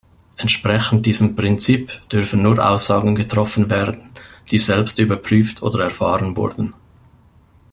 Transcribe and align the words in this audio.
Entsprechend 0.37 1.05
diesem 1.05 1.35
Prinzip 1.35 1.91
dürfen 2.09 2.41
nur 2.41 2.57
Aussagen 2.67 3.13
getroffen 3.13 3.69
werden, 3.69 4.09
die 4.49 4.57
selbst 4.57 4.97
überprüft 4.97 5.61
oder 5.61 5.83
erfahren 5.83 6.35
wurden. 6.35 6.73